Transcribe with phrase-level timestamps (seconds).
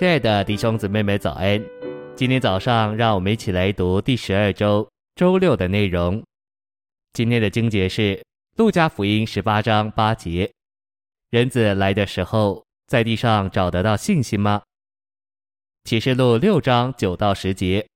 [0.00, 1.62] 亲爱的弟兄姊妹们，早安！
[2.16, 6.24] 今天早上，让我们一起来读第十二周周六的内容。
[7.12, 8.16] 今天的经节是
[8.56, 10.50] 《路加福音》十八章八节
[11.28, 14.62] ：“人子来的时候，在地上找得到信心吗？”
[15.84, 17.86] 启示录六章九到十节：“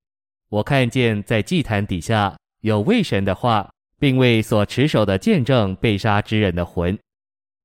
[0.51, 6.99] 我看见在祭坛底下有为神的话，并为所持守的见证被杀之人的魂，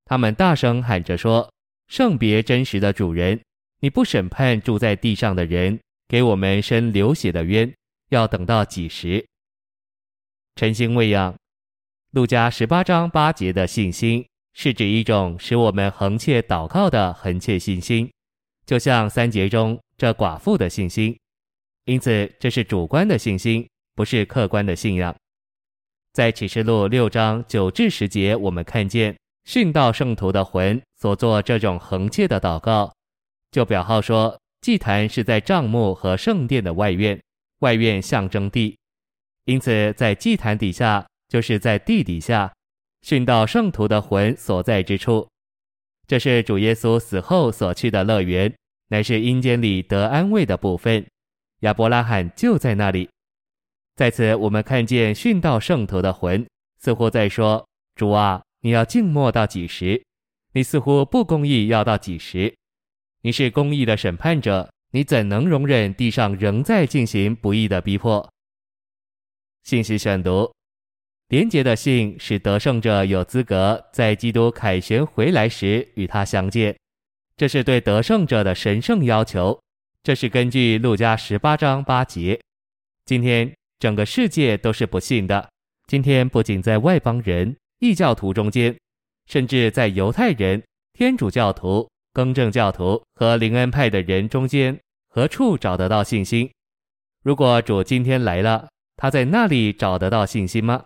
[0.06, 1.52] 他们大声喊着说
[1.90, 3.38] ：‘圣别真实的主人！’”
[3.82, 7.74] 你不审判住在地上的人，给我们伸流血的冤，
[8.10, 9.26] 要等到几时？
[10.56, 11.34] 晨星未央，
[12.12, 18.12] 路加十八章八节的信心，是指一种使我们恒切祷告的恒切信心，
[18.66, 21.18] 就像三节中这寡妇的信心。
[21.86, 23.66] 因此，这是主观的信心，
[23.96, 25.16] 不是客观的信仰。
[26.12, 29.18] 在启示录六章九至十节，我们看见
[29.48, 32.94] 殉道圣徒的魂所做这种恒切的祷告。
[33.52, 37.20] 就表号说，祭坛是在帐幕和圣殿的外院，
[37.60, 38.78] 外院象征地，
[39.46, 42.54] 因此在祭坛底下就是在地底下，
[43.02, 45.28] 殉道圣徒的魂所在之处。
[46.08, 48.54] 这是主耶稣死后所去的乐园，
[48.90, 51.06] 乃是阴间里得安慰的部分。
[51.62, 53.10] 亚伯拉罕就在那里。
[53.96, 56.46] 在此，我们看见殉道圣徒的魂
[56.80, 60.02] 似乎在说：“主啊，你要静默到几时？
[60.54, 62.56] 你似乎不公义要到几时？”
[63.22, 68.32] 你是公义的审判者，你怎能容忍地上仍在进行不义的逼迫？
[69.64, 70.50] 信息选读：
[71.28, 76.74] 廉洁的信使得胜者有资格在基督凯旋回来时与他相见，
[77.36, 79.60] 这是对得胜者的神圣要求。
[80.02, 82.40] 这是根据路加十八章八节。
[83.04, 85.50] 今天整个世界都是不信的。
[85.88, 88.74] 今天不仅在外邦人、异教徒中间，
[89.26, 91.86] 甚至在犹太人、天主教徒。
[92.14, 94.80] 更正教徒和灵恩派的人中间，
[95.10, 96.50] 何处找得到信心？
[97.24, 100.84] 如果主今天来了，他在那里找得到信心吗？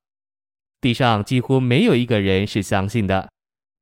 [0.82, 3.30] 地上几乎没有一个人是相信的。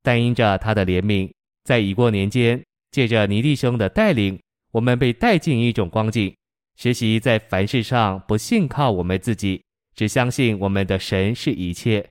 [0.03, 1.31] 但因着他的怜悯，
[1.63, 4.39] 在已过年间，借着尼弟兄的带领，
[4.71, 6.35] 我们被带进一种光景，
[6.75, 9.63] 学习在凡事上不信靠我们自己，
[9.95, 12.07] 只相信我们的神是一切。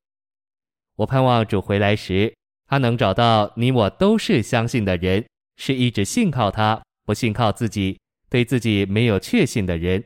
[0.97, 2.33] 我盼望主回来时，
[2.71, 5.27] 他能找到你我都是相信的人，
[5.57, 7.99] 是一直信靠他，不信靠自己，
[8.29, 10.05] 对自己没有确信的人。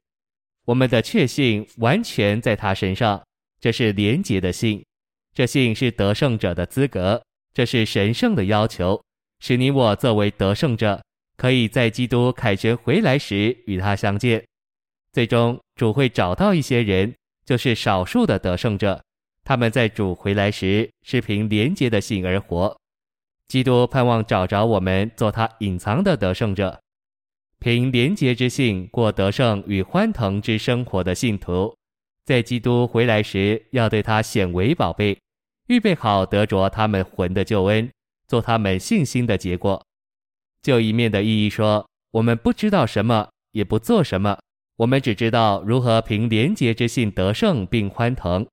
[0.64, 3.22] 我们的确信完全在他身上，
[3.60, 4.82] 这是廉洁的信，
[5.34, 7.22] 这信是得胜者的资格，
[7.52, 8.98] 这是神圣的要求，
[9.40, 11.04] 使你我作为得胜者，
[11.36, 14.42] 可以在基督凯旋回来时与他相见。
[15.12, 17.14] 最终主会找到一些人，
[17.44, 19.04] 就是少数的得胜者。
[19.44, 22.74] 他们在主回来时是凭廉洁的信而活，
[23.46, 26.80] 基督盼望找着我们做他隐藏的得胜者，
[27.58, 31.76] 凭廉洁之信过得胜与欢腾之生活的信徒，
[32.24, 35.18] 在基督回来时要对他显为宝贝，
[35.68, 37.90] 预备好得着他们魂的救恩，
[38.26, 39.84] 做他们信心的结果。
[40.62, 44.38] 就一面的意义说，我们不知道什么，也不做什么，
[44.76, 48.46] 我们只知道如何凭廉洁之信得胜并欢腾。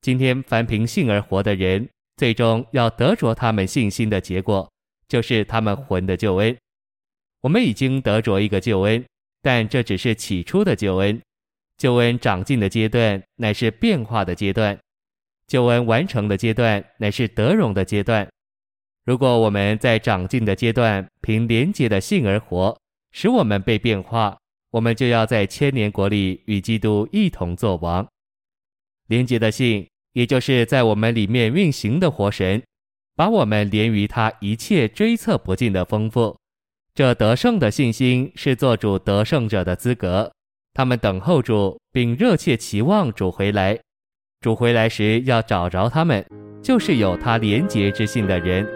[0.00, 4.70] 今天，凡凭信而活的人，最终要得着他们信心的结果，
[5.08, 6.56] 就是他们魂的救恩。
[7.40, 9.04] 我们已经得着一个救恩，
[9.42, 11.20] 但这只是起初的救恩。
[11.76, 14.76] 救恩长进的阶段，乃是变化的阶段；
[15.46, 18.28] 救恩完成的阶段，乃是得荣的阶段。
[19.04, 22.76] 如果我们在长进的阶段凭连结的信而活，
[23.12, 24.36] 使我们被变化，
[24.70, 28.06] 我们就要在千年国里与基督一同作王。
[29.08, 32.62] 连结的信，也就是在我们里面运行的活神，
[33.16, 36.36] 把我们连于他一切追测不尽的丰富。
[36.94, 40.30] 这得胜的信心是做主得胜者的资格。
[40.74, 43.78] 他们等候主，并热切期望主回来。
[44.40, 46.24] 主回来时要找着他们，
[46.62, 48.66] 就是有他廉洁之信的人，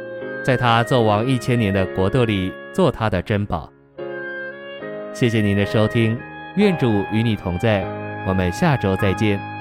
[0.44, 3.72] 在他做王一千年的国度里做他的珍宝。
[5.12, 6.18] 谢谢您的收听，
[6.56, 7.84] 愿主与你同在，
[8.26, 9.51] 我们下周再见。